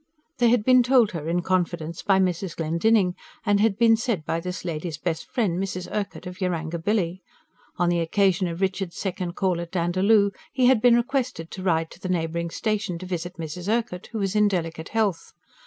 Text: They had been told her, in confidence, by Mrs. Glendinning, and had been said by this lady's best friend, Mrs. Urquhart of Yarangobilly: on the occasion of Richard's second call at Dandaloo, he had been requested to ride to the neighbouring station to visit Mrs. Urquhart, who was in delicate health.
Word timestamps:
They 0.39 0.49
had 0.49 0.63
been 0.63 0.81
told 0.81 1.11
her, 1.11 1.29
in 1.29 1.43
confidence, 1.43 2.01
by 2.01 2.17
Mrs. 2.17 2.55
Glendinning, 2.55 3.13
and 3.45 3.59
had 3.59 3.77
been 3.77 3.95
said 3.95 4.25
by 4.25 4.39
this 4.39 4.65
lady's 4.65 4.97
best 4.97 5.27
friend, 5.29 5.61
Mrs. 5.61 5.87
Urquhart 5.91 6.25
of 6.25 6.39
Yarangobilly: 6.39 7.21
on 7.77 7.89
the 7.89 7.99
occasion 7.99 8.47
of 8.47 8.61
Richard's 8.61 8.97
second 8.97 9.33
call 9.35 9.61
at 9.61 9.71
Dandaloo, 9.73 10.31
he 10.51 10.65
had 10.65 10.81
been 10.81 10.95
requested 10.95 11.51
to 11.51 11.61
ride 11.61 11.91
to 11.91 11.99
the 11.99 12.09
neighbouring 12.09 12.49
station 12.49 12.97
to 12.97 13.05
visit 13.05 13.37
Mrs. 13.37 13.71
Urquhart, 13.71 14.07
who 14.11 14.17
was 14.17 14.35
in 14.35 14.47
delicate 14.47 14.89
health. 14.89 15.33